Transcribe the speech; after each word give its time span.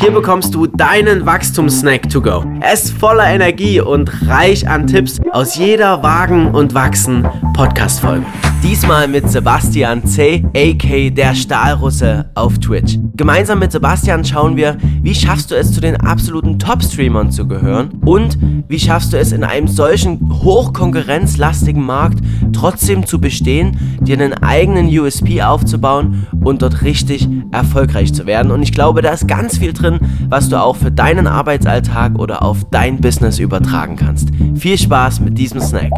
Hier 0.00 0.12
bekommst 0.12 0.54
du 0.54 0.66
deinen 0.66 1.26
Wachstumssnack 1.26 2.08
to 2.08 2.22
go. 2.22 2.42
Er 2.62 2.72
ist 2.72 2.90
voller 2.92 3.26
Energie 3.26 3.82
und 3.82 4.10
reich 4.26 4.66
an 4.66 4.86
Tipps 4.86 5.20
aus 5.30 5.56
jeder 5.56 6.02
Wagen 6.02 6.54
und 6.54 6.72
Wachsen 6.72 7.28
Podcast-Folge. 7.52 8.24
Diesmal 8.62 9.08
mit 9.08 9.28
Sebastian 9.30 10.06
C., 10.06 10.42
a.k. 10.56 11.10
der 11.10 11.34
Stahlrusse 11.34 12.30
auf 12.34 12.58
Twitch. 12.58 12.98
Gemeinsam 13.14 13.58
mit 13.58 13.72
Sebastian 13.72 14.24
schauen 14.24 14.56
wir, 14.56 14.78
wie 15.02 15.14
schaffst 15.14 15.50
du 15.50 15.54
es, 15.54 15.70
zu 15.70 15.82
den 15.82 15.96
absoluten 15.96 16.58
Top-Streamern 16.58 17.30
zu 17.30 17.46
gehören 17.46 17.90
und 18.06 18.38
wie 18.68 18.78
schaffst 18.78 19.12
du 19.12 19.18
es, 19.18 19.32
in 19.32 19.44
einem 19.44 19.68
solchen 19.68 20.30
hochkonkurrenzlastigen 20.42 21.84
Markt 21.84 22.24
trotzdem 22.52 23.06
zu 23.06 23.20
bestehen, 23.20 23.98
dir 24.00 24.18
einen 24.18 24.34
eigenen 24.34 24.86
USP 24.86 25.42
aufzubauen 25.42 26.26
und 26.42 26.62
dort 26.62 26.82
richtig 26.82 27.28
erfolgreich 27.52 28.12
zu 28.12 28.26
werden. 28.26 28.52
Und 28.52 28.62
ich 28.62 28.72
glaube, 28.72 29.02
da 29.02 29.10
ist 29.12 29.28
ganz 29.28 29.58
viel 29.58 29.72
drin, 29.72 29.98
was 30.28 30.48
du 30.48 30.60
auch 30.60 30.76
für 30.76 30.90
deinen 30.90 31.26
Arbeitsalltag 31.26 32.18
oder 32.18 32.42
auf 32.42 32.64
dein 32.70 33.00
Business 33.00 33.38
übertragen 33.38 33.96
kannst. 33.96 34.28
Viel 34.56 34.78
Spaß 34.78 35.20
mit 35.20 35.38
diesem 35.38 35.60
Snack. 35.60 35.90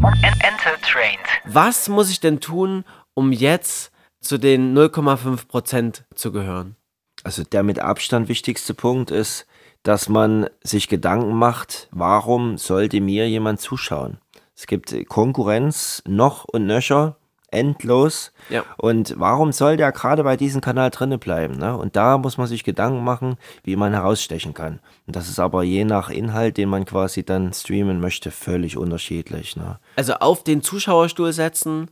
Was 1.47 1.89
muss 1.89 2.11
ich 2.11 2.21
denn 2.21 2.41
tun, 2.41 2.85
um 3.15 3.33
jetzt 3.33 3.93
zu 4.21 4.39
den 4.39 4.77
0,5% 4.77 6.03
zu 6.15 6.33
gehören? 6.33 6.77
Also 7.25 7.45
der 7.45 7.63
mit 7.63 7.79
Abstand 7.79 8.29
wichtigste 8.29 8.75
Punkt 8.75 9.11
ist, 9.11 9.47
dass 9.83 10.09
man 10.09 10.49
sich 10.63 10.89
Gedanken 10.89 11.35
macht, 11.35 11.89
warum 11.91 12.57
sollte 12.59 13.01
mir 13.01 13.29
jemand 13.29 13.61
zuschauen? 13.61 14.19
Es 14.57 14.67
gibt 14.67 14.95
Konkurrenz 15.09 16.03
noch 16.07 16.45
und 16.45 16.67
nöcher, 16.67 17.17
endlos. 17.53 18.33
Ja. 18.49 18.65
Und 18.79 19.15
warum 19.19 19.53
soll 19.53 19.77
der 19.77 19.93
gerade 19.93 20.25
bei 20.25 20.37
diesem 20.37 20.61
Kanal 20.61 20.91
drinne 20.91 21.19
bleiben? 21.19 21.57
Ne? 21.59 21.77
Und 21.77 21.97
da 21.97 22.19
muss 22.19 22.39
man 22.39 22.47
sich 22.47 22.65
Gedanken 22.65 23.05
machen, 23.05 23.37
wie 23.63 23.77
man 23.77 23.93
herausstechen 23.93 24.55
kann. 24.55 24.81
Und 25.07 25.17
das 25.17 25.29
ist 25.29 25.39
aber 25.39 25.63
je 25.63 25.85
nach 25.85 26.11
Inhalt, 26.11 26.57
den 26.57 26.69
man 26.69 26.85
quasi 26.85 27.25
dann 27.25 27.53
streamen 27.53 28.01
möchte, 28.01 28.31
völlig 28.31 28.77
unterschiedlich. 28.77 29.57
Ne? 29.57 29.79
Also 29.97 30.15
auf 30.15 30.45
den 30.45 30.63
Zuschauerstuhl 30.63 31.33
setzen 31.33 31.91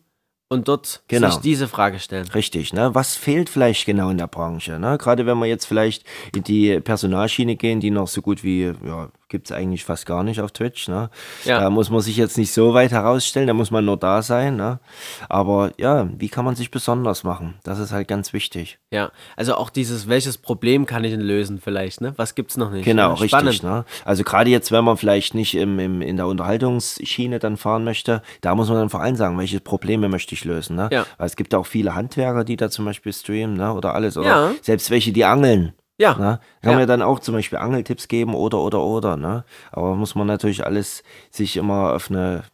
und 0.48 0.66
dort 0.66 1.02
Genau. 1.08 1.30
sich 1.30 1.40
diese 1.40 1.68
Frage 1.68 1.98
stellen. 2.00 2.26
Richtig, 2.28 2.72
ne? 2.72 2.94
Was 2.94 3.14
fehlt 3.14 3.48
vielleicht 3.48 3.86
genau 3.86 4.10
in 4.10 4.18
der 4.18 4.26
Branche? 4.26 4.78
Ne? 4.78 4.98
Gerade 4.98 5.26
wenn 5.26 5.38
wir 5.38 5.46
jetzt 5.46 5.66
vielleicht 5.66 6.04
in 6.34 6.42
die 6.42 6.80
Personalschiene 6.80 7.56
gehen, 7.56 7.80
die 7.80 7.90
noch 7.90 8.08
so 8.08 8.20
gut 8.22 8.42
wie, 8.42 8.72
ja, 8.84 9.10
gibt 9.30 9.46
es 9.50 9.56
eigentlich 9.56 9.84
fast 9.84 10.04
gar 10.04 10.22
nicht 10.22 10.40
auf 10.42 10.52
Twitch. 10.52 10.88
Ne? 10.88 11.08
Ja. 11.44 11.60
Da 11.60 11.70
muss 11.70 11.88
man 11.88 12.00
sich 12.02 12.16
jetzt 12.18 12.36
nicht 12.36 12.52
so 12.52 12.74
weit 12.74 12.90
herausstellen, 12.90 13.46
da 13.46 13.54
muss 13.54 13.70
man 13.70 13.84
nur 13.84 13.96
da 13.96 14.20
sein. 14.20 14.56
Ne? 14.56 14.80
Aber 15.28 15.72
ja, 15.78 16.08
wie 16.18 16.28
kann 16.28 16.44
man 16.44 16.56
sich 16.56 16.70
besonders 16.70 17.24
machen? 17.24 17.54
Das 17.62 17.78
ist 17.78 17.92
halt 17.92 18.08
ganz 18.08 18.32
wichtig. 18.32 18.78
Ja, 18.90 19.10
also 19.36 19.54
auch 19.54 19.70
dieses, 19.70 20.08
welches 20.08 20.36
Problem 20.36 20.84
kann 20.84 21.04
ich 21.04 21.12
denn 21.12 21.20
lösen 21.20 21.60
vielleicht, 21.62 22.00
ne? 22.00 22.12
Was 22.16 22.34
gibt's 22.34 22.56
noch 22.56 22.70
nicht? 22.70 22.84
Genau, 22.84 23.14
ja, 23.14 23.20
richtig. 23.20 23.62
Ne? 23.62 23.84
Also 24.04 24.24
gerade 24.24 24.50
jetzt, 24.50 24.72
wenn 24.72 24.84
man 24.84 24.96
vielleicht 24.96 25.34
nicht 25.34 25.54
im, 25.54 25.78
im, 25.78 26.02
in 26.02 26.16
der 26.16 26.26
Unterhaltungsschiene 26.26 27.38
dann 27.38 27.56
fahren 27.56 27.84
möchte, 27.84 28.22
da 28.40 28.54
muss 28.54 28.68
man 28.68 28.78
dann 28.78 28.90
vor 28.90 29.00
allem 29.00 29.16
sagen, 29.16 29.38
welche 29.38 29.60
Probleme 29.60 30.08
möchte 30.08 30.34
ich 30.34 30.44
lösen. 30.44 30.76
Ne? 30.76 30.88
Ja. 30.92 31.06
Weil 31.18 31.26
es 31.26 31.36
gibt 31.36 31.54
auch 31.54 31.66
viele 31.66 31.94
Handwerker, 31.94 32.44
die 32.44 32.56
da 32.56 32.68
zum 32.70 32.84
Beispiel 32.84 33.12
streamen 33.12 33.56
ne? 33.56 33.72
oder 33.72 33.94
alles. 33.94 34.16
Oder 34.16 34.28
Ja. 34.28 34.50
selbst 34.62 34.90
welche, 34.90 35.12
die 35.12 35.24
angeln. 35.24 35.72
Ja. 36.00 36.14
Ne? 36.14 36.40
Kann 36.62 36.72
Ja. 36.72 36.78
mir 36.78 36.86
dann 36.86 37.02
auch 37.02 37.20
zum 37.20 37.34
Beispiel 37.34 37.58
Angeltipps 37.58 38.08
geben 38.08 38.34
oder, 38.34 38.58
oder, 38.58 38.80
oder. 38.80 39.16
Ne? 39.18 39.44
Aber 39.70 39.94
muss 39.94 40.14
man 40.14 40.26
natürlich 40.26 40.64
alles 40.64 41.02
sich 41.30 41.58
immer 41.58 41.92
auf 41.94 42.10
eine 42.10 42.44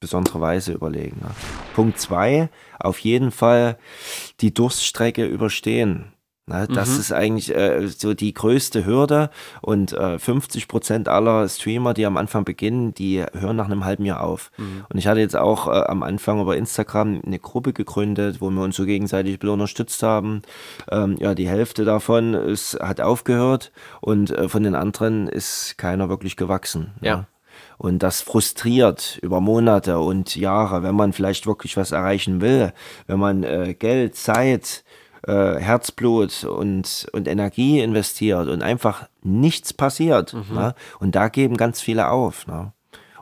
besondere 0.00 0.40
Weise 0.40 0.72
überlegen. 0.72 1.20
Ne? 1.22 1.30
Punkt 1.76 2.00
zwei, 2.00 2.48
auf 2.80 2.98
jeden 2.98 3.30
Fall 3.30 3.78
die 4.40 4.52
Durststrecke 4.52 5.24
überstehen. 5.24 6.12
Ne? 6.52 6.68
Das 6.68 6.90
Mhm. 6.90 7.00
ist 7.00 7.12
eigentlich 7.12 7.54
äh, 7.54 7.88
so 7.88 8.14
die 8.14 8.34
größte 8.34 8.84
Hürde 8.86 9.30
und 9.60 9.92
äh, 9.92 10.18
50 10.18 10.68
Prozent 10.68 11.08
aller 11.08 11.48
Streamer, 11.48 11.94
die 11.94 12.06
am 12.06 12.16
Anfang 12.16 12.44
beginnen, 12.44 12.94
die 12.94 13.24
hören 13.32 13.56
nach 13.56 13.66
einem 13.66 13.84
halben 13.84 14.04
Jahr 14.04 14.22
auf. 14.22 14.50
Mhm. 14.58 14.84
Und 14.88 14.98
ich 14.98 15.06
hatte 15.06 15.20
jetzt 15.20 15.36
auch 15.36 15.68
äh, 15.68 15.70
am 15.70 16.02
Anfang 16.02 16.40
über 16.40 16.56
Instagram 16.56 17.22
eine 17.24 17.38
Gruppe 17.38 17.72
gegründet, 17.72 18.40
wo 18.40 18.50
wir 18.50 18.62
uns 18.62 18.76
so 18.76 18.84
gegenseitig 18.84 19.42
unterstützt 19.42 20.02
haben. 20.02 20.42
Ähm, 20.90 21.16
ja, 21.18 21.34
die 21.34 21.48
Hälfte 21.48 21.84
davon 21.84 22.34
ist, 22.34 22.78
hat 22.80 23.00
aufgehört 23.00 23.72
und 24.00 24.30
äh, 24.30 24.48
von 24.48 24.62
den 24.62 24.74
anderen 24.74 25.28
ist 25.28 25.76
keiner 25.78 26.08
wirklich 26.08 26.36
gewachsen. 26.36 26.92
Ja. 27.00 27.16
Ne? 27.16 27.26
Und 27.78 28.02
das 28.02 28.20
frustriert 28.20 29.18
über 29.22 29.40
Monate 29.40 29.98
und 29.98 30.36
Jahre, 30.36 30.82
wenn 30.82 30.94
man 30.94 31.12
vielleicht 31.12 31.46
wirklich 31.46 31.76
was 31.76 31.90
erreichen 31.92 32.40
will, 32.40 32.72
wenn 33.06 33.18
man 33.18 33.42
äh, 33.42 33.74
Geld, 33.74 34.14
Zeit, 34.14 34.84
äh, 35.26 35.56
Herzblut 35.56 36.44
und, 36.44 37.06
und 37.12 37.28
Energie 37.28 37.80
investiert 37.80 38.48
und 38.48 38.62
einfach 38.62 39.08
nichts 39.22 39.72
passiert. 39.72 40.34
Ne? 40.52 40.74
Und 40.98 41.14
da 41.14 41.28
geben 41.28 41.56
ganz 41.56 41.80
viele 41.80 42.08
auf. 42.10 42.46
Ne? 42.46 42.72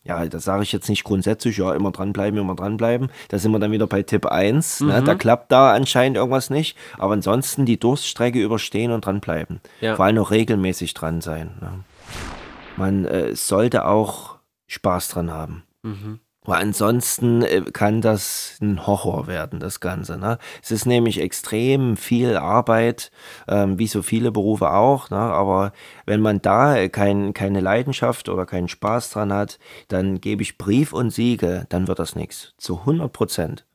Ja, 0.03 0.25
das 0.25 0.45
sage 0.45 0.63
ich 0.63 0.73
jetzt 0.73 0.89
nicht 0.89 1.05
grundsätzlich, 1.05 1.59
ja, 1.59 1.75
immer 1.75 1.91
dranbleiben, 1.91 2.39
immer 2.41 2.55
dranbleiben. 2.55 3.11
Da 3.29 3.39
sind 3.39 3.53
wir 3.53 3.59
dann 3.59 3.73
wieder 3.73 3.87
bei 3.87 4.03
Tipp 4.03 4.27
1. 4.27 4.81
Ne? 4.81 5.03
Da 5.03 5.15
klappt 5.15 5.53
da 5.53 5.73
anscheinend 5.73 6.17
irgendwas 6.17 6.49
nicht. 6.49 6.77
Aber 6.99 7.13
ansonsten 7.13 7.67
die 7.67 7.79
Durststrecke 7.79 8.43
überstehen 8.43 8.93
und 8.93 9.05
dranbleiben. 9.05 9.61
Ja. 9.81 9.97
Vor 9.97 10.07
allem 10.07 10.19
auch 10.19 10.31
regelmäßig 10.31 10.95
dran 10.95 11.21
sein. 11.21 11.51
Ne? 11.61 11.85
Man 12.77 13.05
äh, 13.05 13.37
sollte 13.37 13.85
auch 13.85 14.37
Spaß 14.69 15.09
dran 15.09 15.31
haben. 15.31 15.65
Mhm. 15.83 16.21
Weil 16.45 16.63
ansonsten 16.63 17.43
äh, 17.43 17.63
kann 17.73 18.01
das 18.01 18.57
ein 18.63 18.87
Horror 18.87 19.27
werden, 19.27 19.61
das 19.61 19.81
Ganze. 19.81 20.17
Ne? 20.17 20.39
Es 20.63 20.71
ist 20.71 20.87
nämlich 20.87 21.21
extrem 21.21 21.99
viel 21.99 22.37
Arbeit, 22.37 23.11
ähm, 23.47 23.79
wie 23.79 23.87
so 23.87 24.01
viele 24.03 24.33
Berufe 24.33 24.71
auch. 24.73 25.11
Ne? 25.11 25.19
Aber 25.19 25.73
wenn 26.07 26.21
man 26.23 26.41
da 26.41 26.89
kein, 26.89 27.35
keine 27.35 27.61
Leidenschaft 27.61 28.31
oder 28.31 28.47
keinen 28.47 28.69
Spaß 28.69 29.11
dran 29.11 29.33
hat, 29.33 29.59
dann 29.89 30.21
gebe 30.21 30.43
ich 30.43 30.57
Brief 30.57 30.95
und 30.95 31.11
Siegel, 31.11 31.67
dann 31.69 31.89
wird 31.89 31.99
das 31.99 32.17
nichts. 32.17 32.55
Zu 32.57 32.81
100 32.81 33.13
Prozent. 33.13 33.67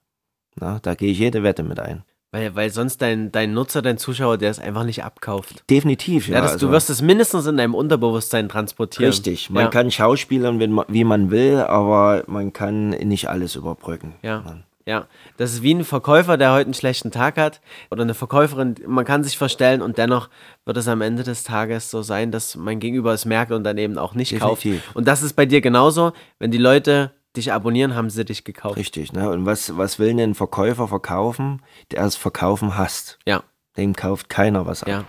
Ne? 0.59 0.79
Da 0.81 0.95
gehe 0.95 1.11
ich 1.11 1.19
jede 1.19 1.43
Wette 1.43 1.61
mit 1.63 1.79
ein. 1.79 2.03
Weil, 2.35 2.53
weil 2.53 2.69
sonst 2.69 3.01
dein, 3.01 3.31
dein 3.31 3.53
Nutzer, 3.53 3.81
dein 3.81 3.97
Zuschauer, 3.97 4.37
der 4.37 4.51
es 4.51 4.59
einfach 4.59 4.83
nicht 4.83 5.05
abkauft. 5.05 5.63
Definitiv, 5.69 6.27
ja. 6.27 6.35
Ja, 6.35 6.41
das, 6.41 6.53
also- 6.53 6.67
du 6.67 6.73
wirst 6.73 6.89
es 6.89 7.01
mindestens 7.01 7.45
in 7.45 7.55
deinem 7.55 7.73
Unterbewusstsein 7.73 8.49
transportieren. 8.49 9.11
Richtig, 9.11 9.49
man 9.49 9.63
ja. 9.63 9.69
kann 9.69 9.89
schauspielern, 9.89 10.59
wenn 10.59 10.77
wie 10.89 11.05
man 11.05 11.31
will, 11.31 11.59
aber 11.59 12.25
man 12.27 12.51
kann 12.51 12.89
nicht 12.89 13.29
alles 13.29 13.55
überbrücken. 13.55 14.15
Ja. 14.21 14.43
Ja, 14.85 15.07
das 15.37 15.53
ist 15.53 15.63
wie 15.63 15.73
ein 15.73 15.83
Verkäufer, 15.83 16.37
der 16.37 16.51
heute 16.51 16.65
einen 16.65 16.75
schlechten 16.75 17.09
Tag 17.09 17.37
hat 17.37 17.59
oder 17.89 18.03
eine 18.03 18.13
Verkäuferin, 18.13 18.75
man 18.85 19.03
kann 19.03 19.23
sich 19.23 19.35
verstellen 19.35 19.81
und 19.81 19.97
dennoch 19.97 20.29
wird 20.65 20.77
es 20.77 20.87
am 20.87 21.01
Ende 21.01 21.23
des 21.23 21.43
Tages 21.43 21.89
so 21.89 22.03
sein, 22.03 22.31
dass 22.31 22.55
mein 22.55 22.79
Gegenüber 22.79 23.11
es 23.11 23.25
merkt 23.25 23.51
und 23.51 23.63
dann 23.63 23.79
eben 23.79 23.97
auch 23.97 24.13
nicht 24.13 24.37
kauft. 24.37 24.63
Definitiv. 24.63 24.95
Und 24.95 25.07
das 25.07 25.23
ist 25.23 25.33
bei 25.33 25.47
dir 25.47 25.61
genauso, 25.61 26.11
wenn 26.37 26.51
die 26.51 26.59
Leute 26.59 27.11
dich 27.37 27.51
abonnieren, 27.53 27.95
haben 27.95 28.09
sie 28.09 28.25
dich 28.25 28.43
gekauft. 28.43 28.77
Richtig, 28.77 29.13
ne? 29.13 29.29
Und 29.29 29.45
was, 29.45 29.77
was 29.77 29.99
will 29.99 30.07
denn 30.07 30.19
ein 30.31 30.35
Verkäufer 30.35 30.87
verkaufen, 30.87 31.61
der 31.91 32.03
das 32.03 32.15
Verkaufen 32.15 32.77
hasst? 32.77 33.19
Ja, 33.25 33.43
Dem 33.77 33.93
kauft 33.95 34.29
keiner 34.29 34.65
was 34.65 34.83
ab. 34.83 34.89
ja. 34.89 35.03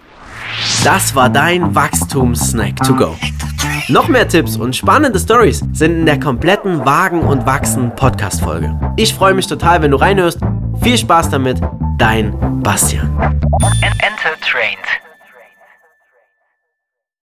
Das 0.84 1.14
war 1.14 1.28
dein 1.30 1.74
Wachstumssnack 1.74 2.76
to 2.76 2.94
go. 2.94 3.16
Noch 3.88 4.08
mehr 4.08 4.28
Tipps 4.28 4.56
und 4.56 4.74
spannende 4.76 5.18
Stories 5.18 5.64
sind 5.72 5.92
in 6.00 6.06
der 6.06 6.18
kompletten 6.20 6.84
Wagen 6.84 7.20
und 7.20 7.46
Wachsen 7.46 7.94
Podcast 7.96 8.40
Folge. 8.40 8.78
Ich 8.96 9.14
freue 9.14 9.34
mich 9.34 9.46
total, 9.46 9.82
wenn 9.82 9.90
du 9.90 9.96
reinhörst. 9.96 10.38
Viel 10.82 10.98
Spaß 10.98 11.30
damit, 11.30 11.60
dein 11.98 12.36
Bastian. 12.62 13.08
Enter 13.82 14.38
trained. 14.40 14.78